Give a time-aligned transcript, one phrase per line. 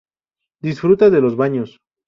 [0.63, 1.77] Disfruta de los baños.